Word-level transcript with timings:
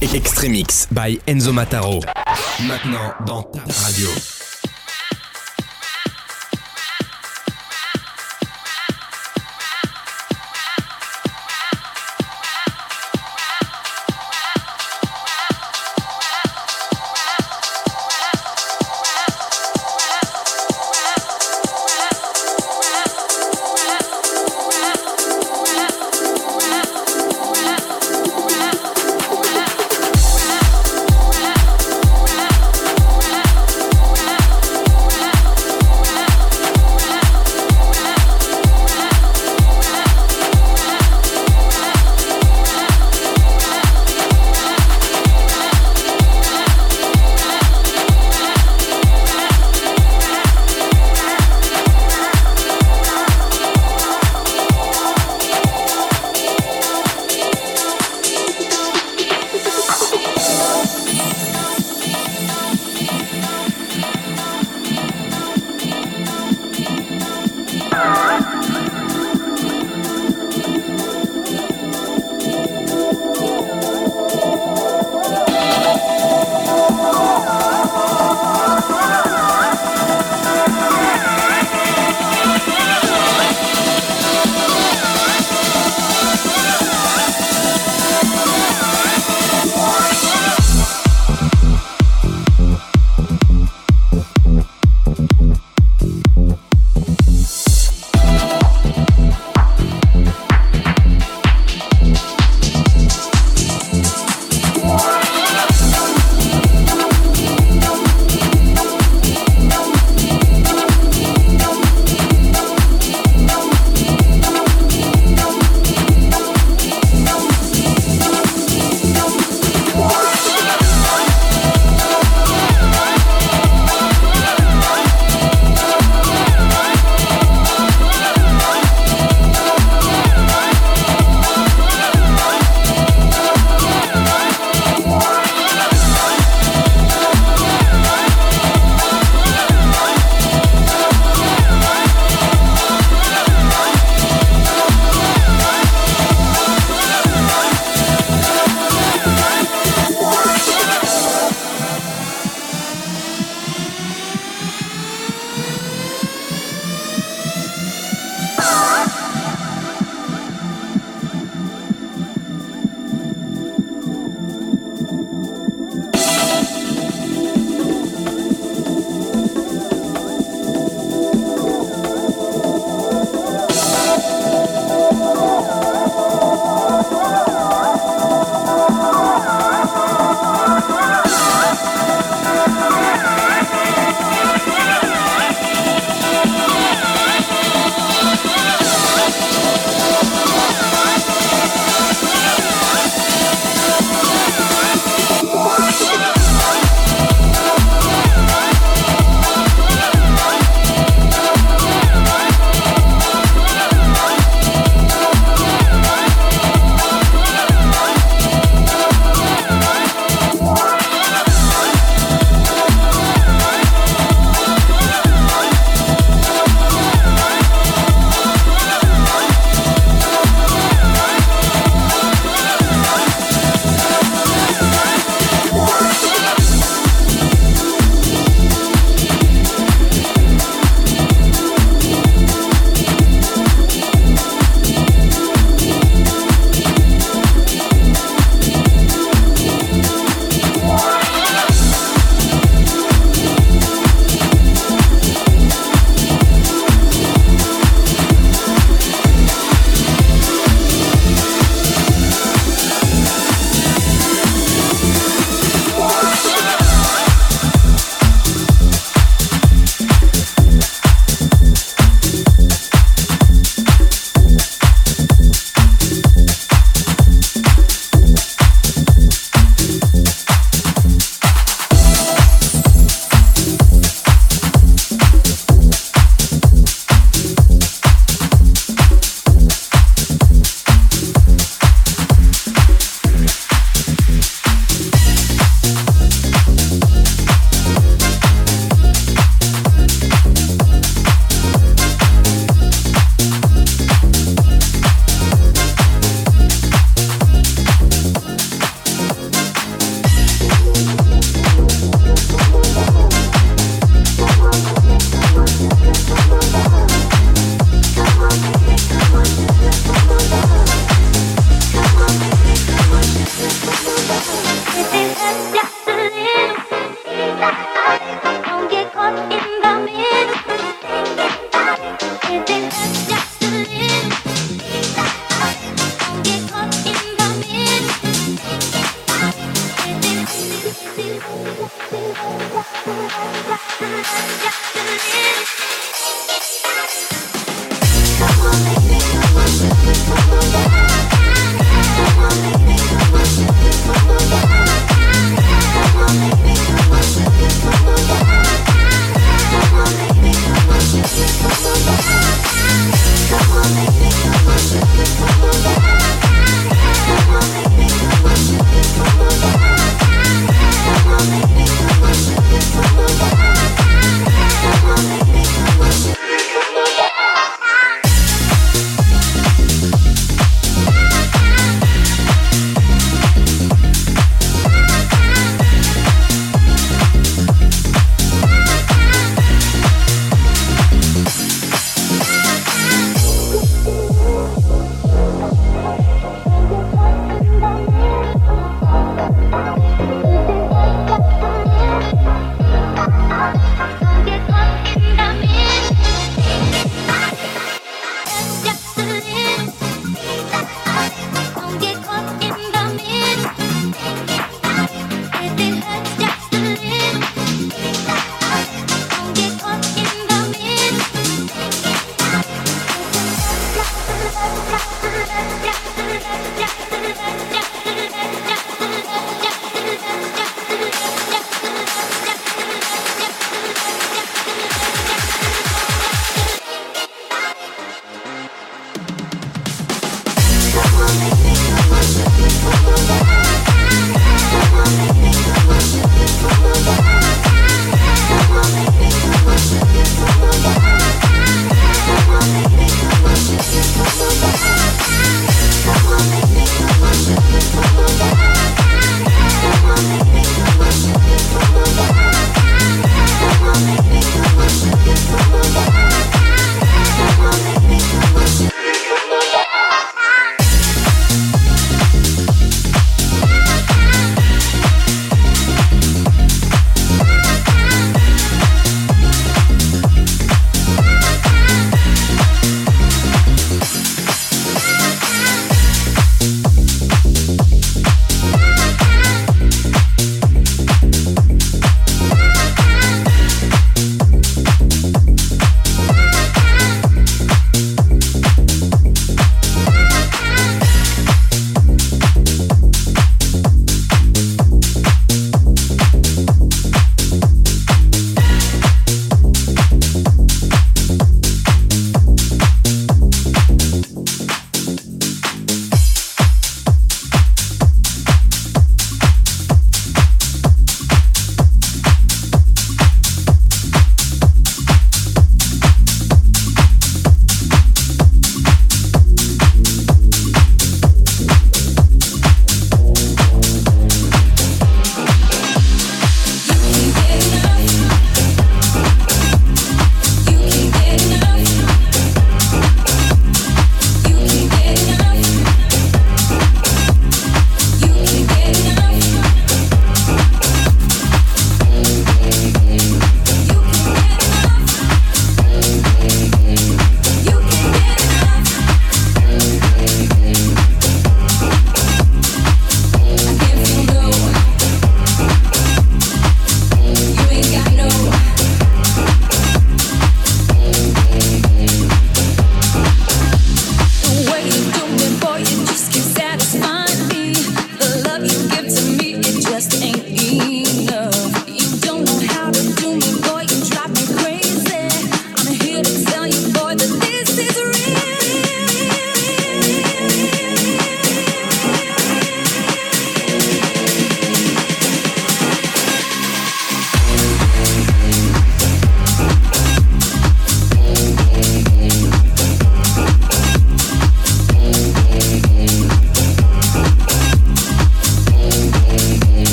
Extremix 0.00 0.86
by 0.92 1.18
Enzo 1.26 1.52
Mataro. 1.52 2.00
Maintenant 2.68 3.12
dans 3.26 3.42
ta 3.42 3.60
radio. 3.82 4.37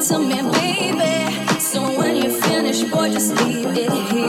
to 0.00 0.18
me, 0.18 0.42
baby. 0.52 1.60
So 1.60 1.80
when 1.98 2.16
you 2.16 2.30
finish, 2.42 2.84
boy, 2.84 3.10
just 3.10 3.34
leave 3.42 3.66
it 3.66 3.92
here. 4.12 4.27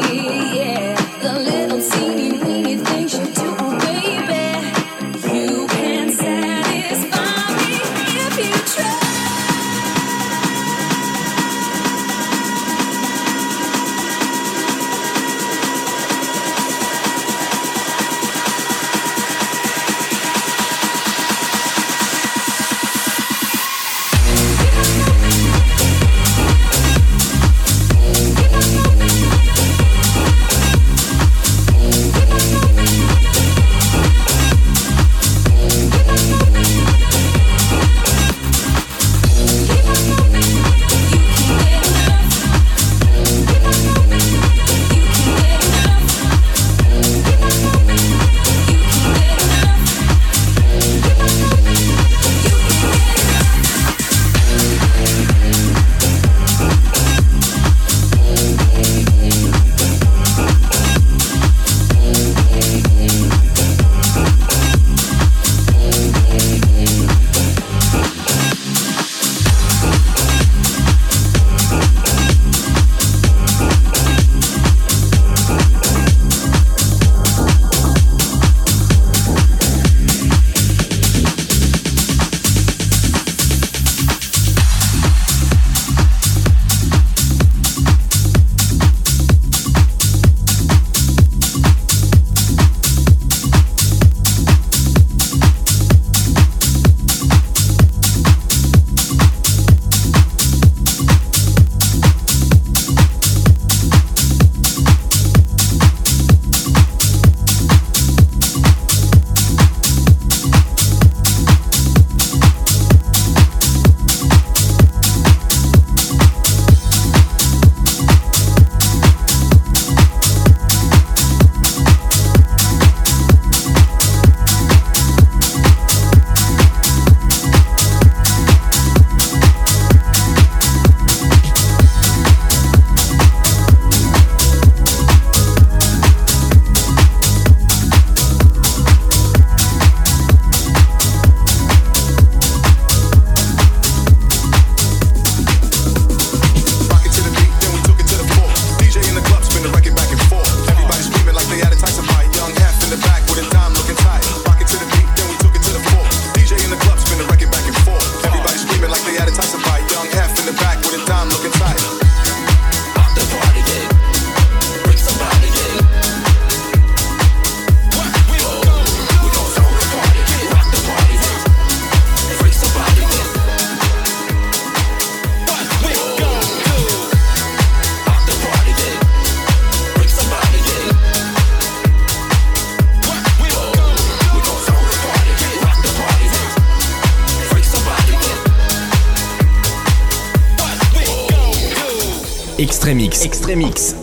remix. 193.49 193.98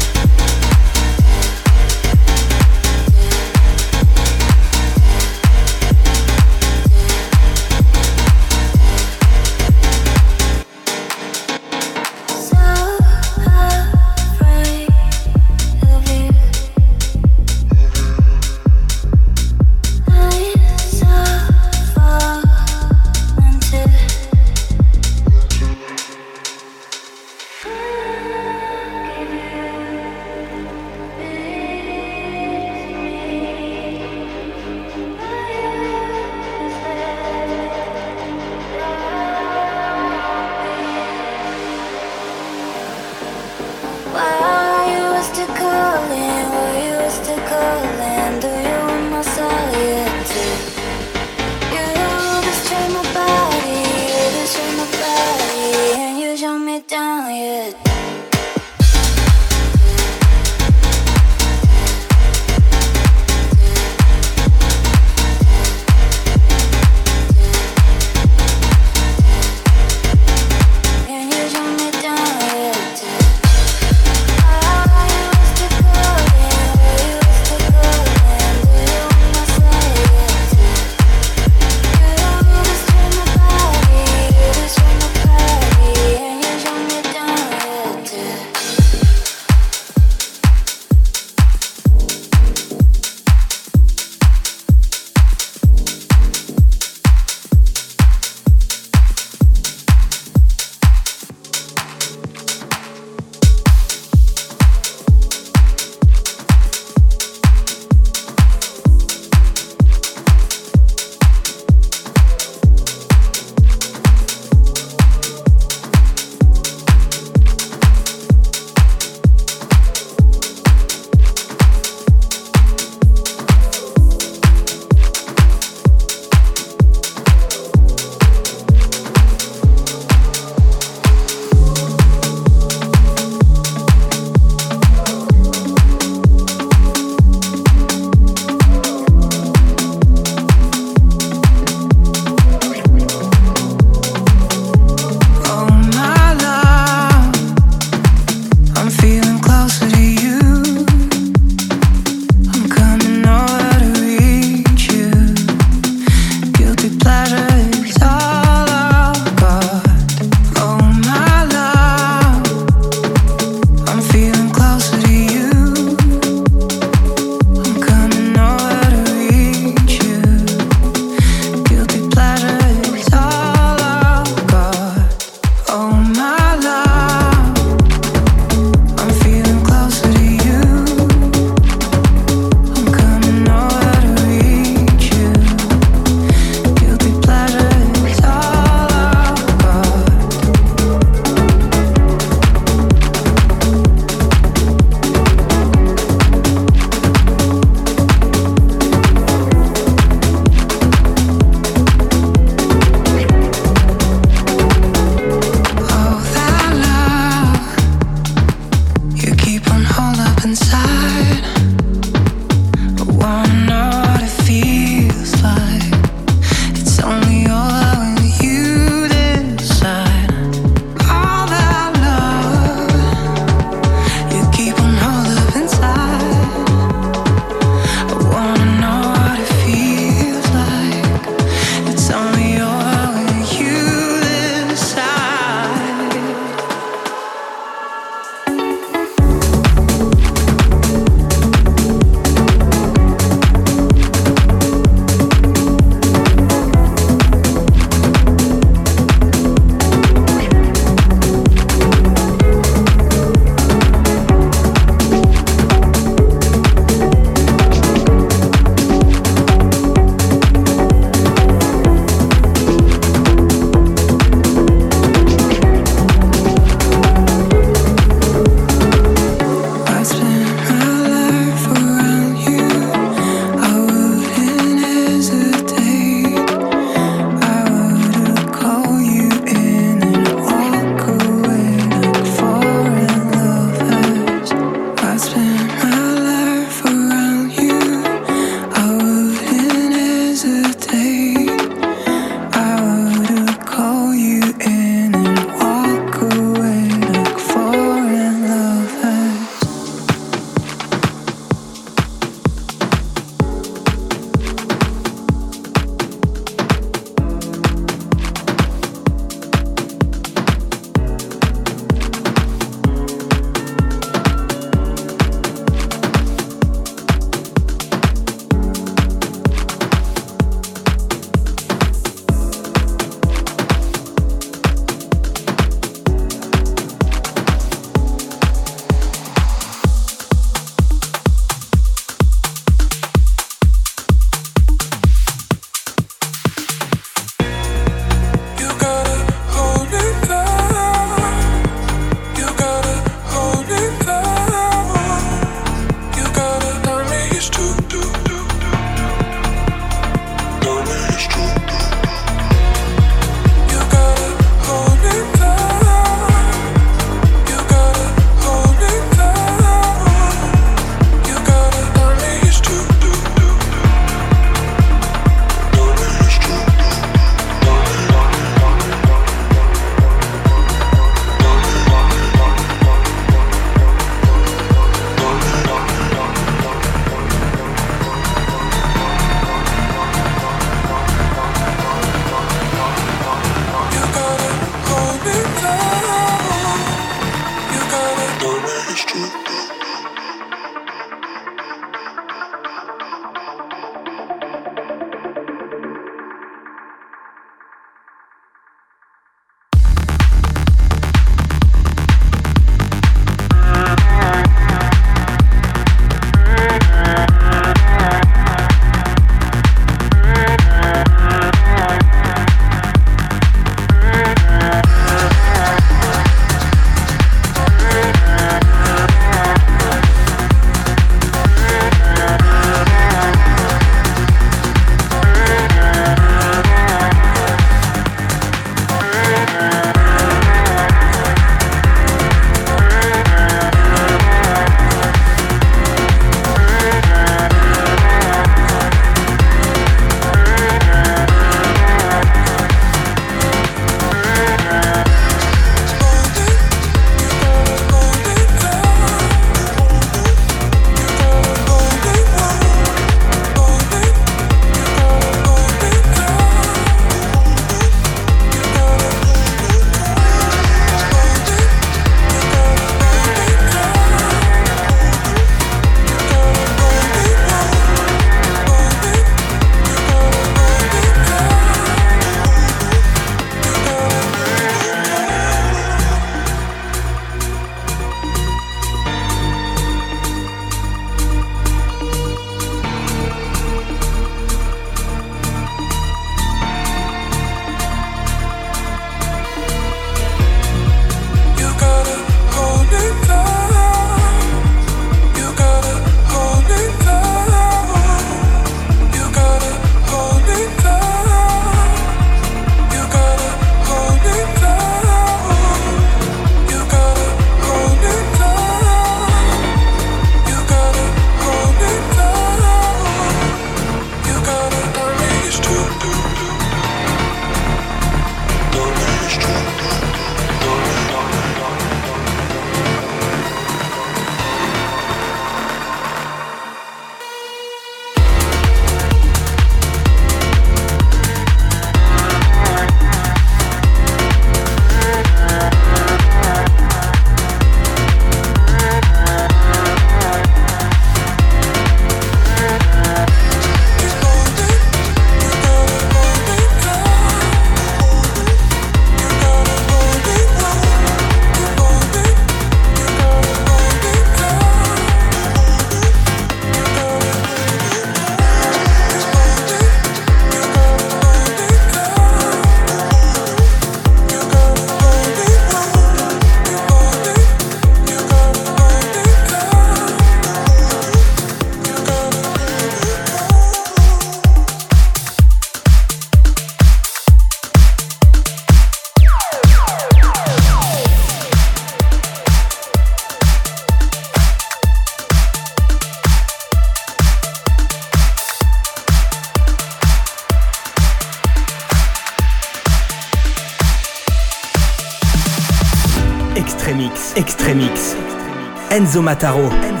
Enzo. 599.83 600.00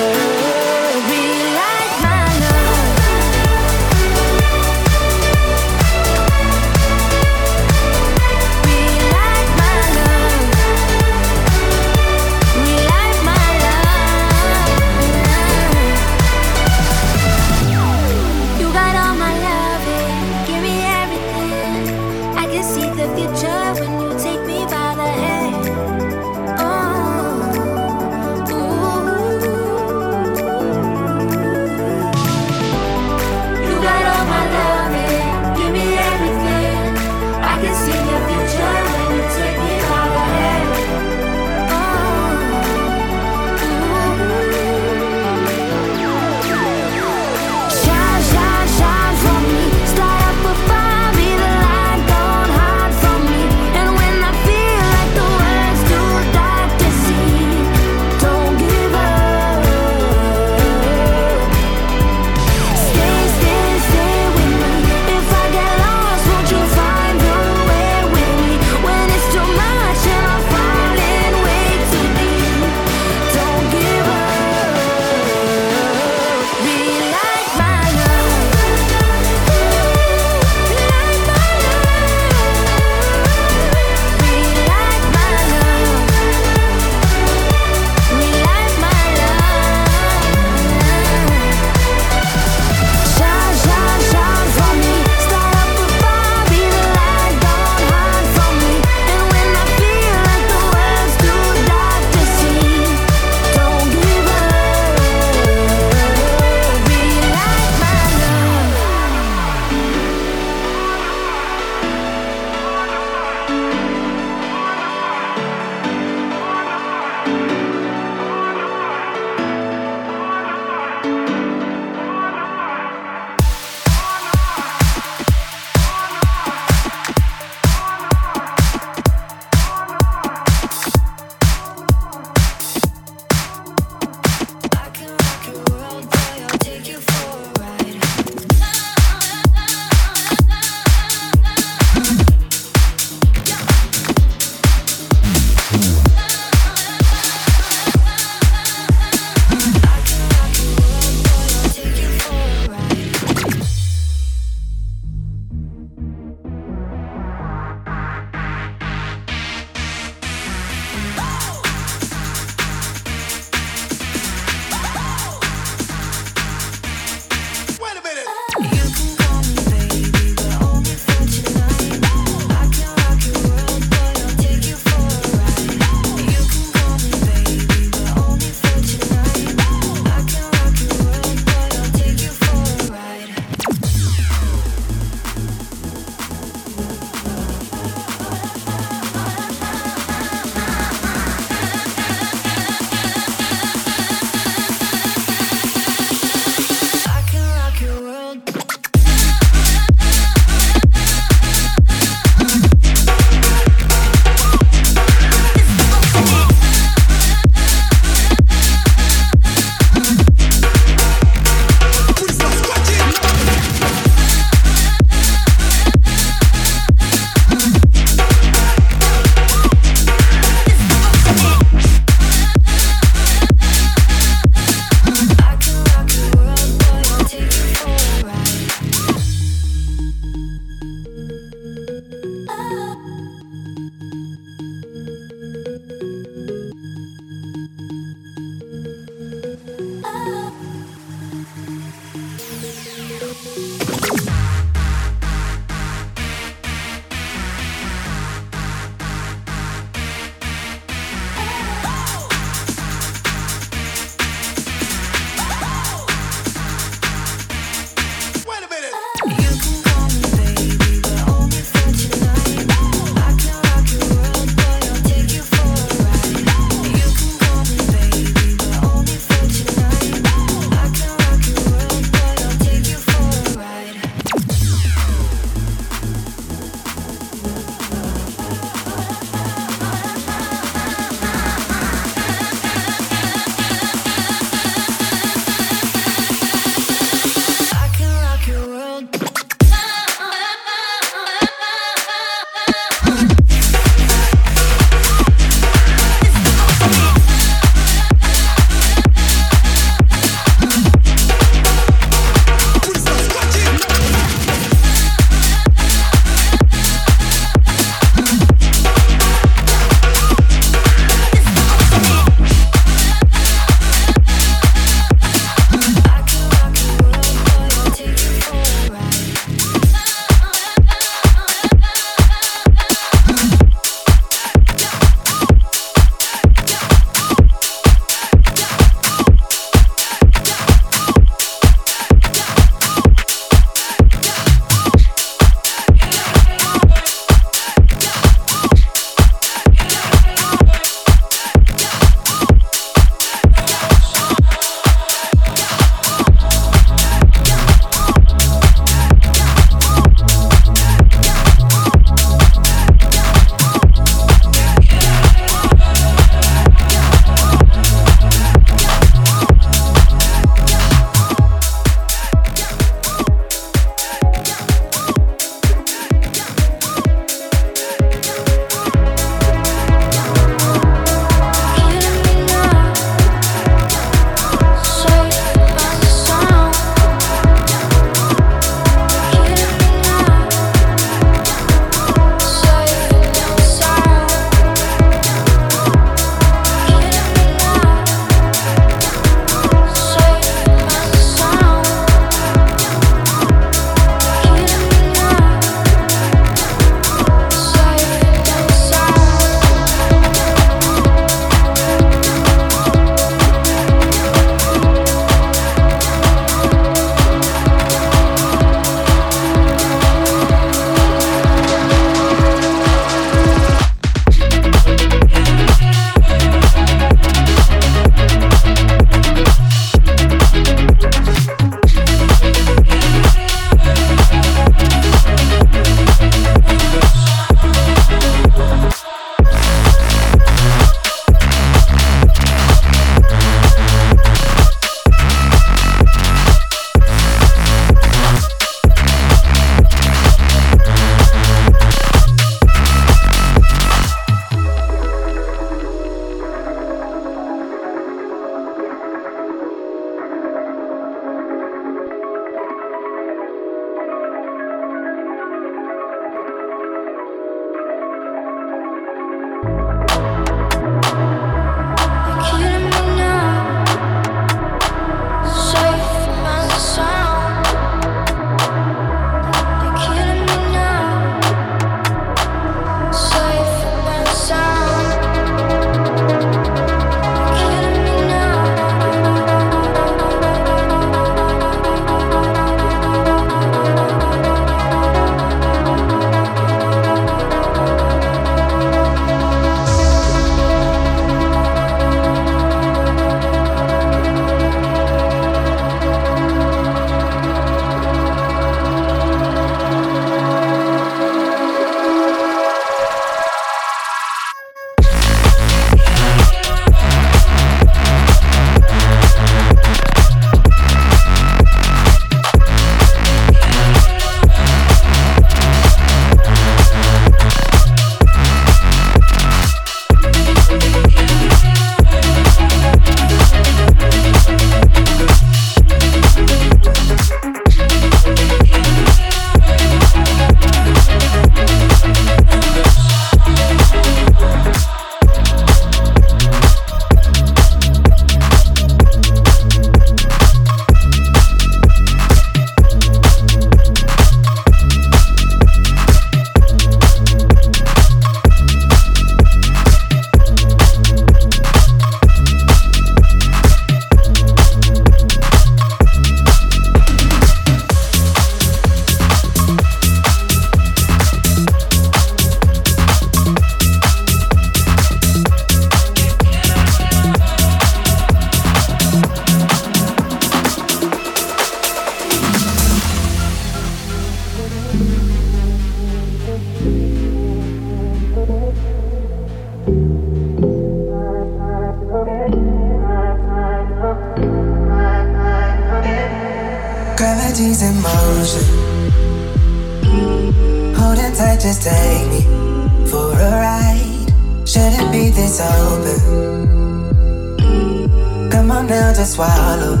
Swallow 599.36 600.00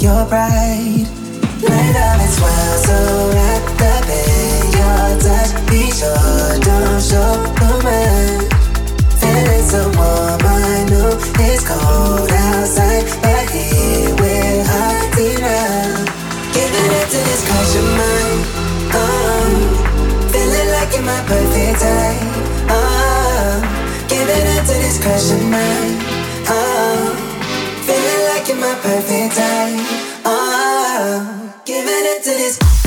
your 0.00 0.24
pride. 0.24 1.04
Night 1.60 1.96
of 2.00 2.20
it 2.24 2.32
swell, 2.32 2.76
so 2.88 2.96
wrapped 3.36 3.82
up 3.92 4.08
in 4.08 4.72
your 4.72 5.08
touch. 5.20 5.52
Be 5.68 5.92
sure, 5.92 6.56
don't 6.64 7.02
show 7.08 7.36
the 7.60 7.72
man. 7.84 8.48
Feeling 9.20 9.64
so 9.68 9.84
warm, 10.00 10.40
I 10.40 10.86
know 10.88 11.12
it's 11.44 11.62
cold 11.68 12.32
outside, 12.32 13.04
but 13.20 13.50
here 13.52 14.16
we're 14.16 14.64
hot 14.64 15.12
enough. 15.20 16.08
Giving 16.56 16.90
it 17.00 17.06
to 17.12 17.20
this 17.28 17.42
crush 17.44 17.74
of 17.76 17.88
mine. 18.00 18.40
Oh, 18.96 19.52
feeling 20.32 20.68
like 20.72 20.90
you're 20.96 21.04
my 21.04 21.20
perfect 21.28 21.80
type. 21.84 22.22
Oh, 22.72 23.60
giving 24.08 24.46
it 24.56 24.62
to 24.68 24.74
this 24.80 24.96
crush 25.02 25.32
of 25.36 25.42
my 28.60 28.74
perfect 28.82 29.36
type. 29.36 29.78
Oh, 30.24 30.26
ah, 30.26 31.62
giving 31.64 32.04
it 32.12 32.22
to 32.24 32.30
this. 32.30 32.77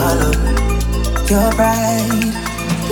Swallow 0.00 0.32
your 1.28 1.50
pride. 1.52 2.32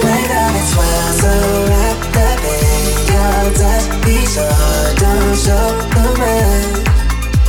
Right 0.04 0.30
on 0.40 0.52
its 0.60 0.72
well, 0.76 1.10
so 1.22 1.32
wrapped 1.68 2.16
up 2.28 2.40
in 2.44 2.82
your 3.08 3.44
touch. 3.58 3.86
Be 4.04 4.16
sure, 4.28 4.84
don't 5.02 5.34
show 5.44 5.68
the 5.96 6.06
man. 6.20 6.68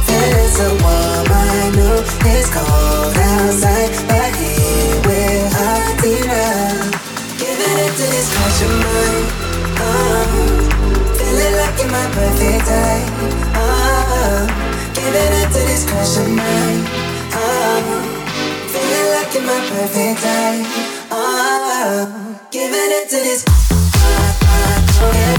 Feeling 0.07 0.51
so 0.57 0.68
warm, 0.84 1.28
I 1.30 1.72
know 1.76 1.97
it's 2.34 2.49
cold 2.55 3.18
outside, 3.32 3.93
but 4.07 4.32
here 4.39 4.95
we're 5.05 5.49
hot 5.57 6.01
enough. 6.16 6.95
Giving 7.38 7.78
it 7.86 7.93
to 7.99 8.05
this 8.14 8.30
of 8.66 8.74
mine. 8.84 9.26
Oh, 9.82 10.26
feeling 11.18 11.55
like 11.62 11.76
you're 11.80 11.91
my 11.91 12.05
perfect 12.16 12.66
type. 12.66 13.07
Oh, 13.55 14.47
giving 14.95 15.34
it 15.41 15.49
to 15.53 15.62
this 15.70 16.18
of 16.18 16.30
mine. 16.30 16.82
Oh, 17.32 18.09
like 19.22 19.34
you're 19.34 19.43
my 19.43 19.59
perfect 19.70 20.22
type. 20.22 20.65
Oh, 21.11 21.11
ah, 21.11 22.47
giving 22.51 22.91
it 22.99 23.09
to 23.09 23.15
this. 23.15 23.43
Giving 24.99 25.38